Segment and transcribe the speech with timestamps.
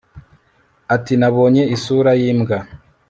[0.95, 2.57] ati nabonye isura y'imbwa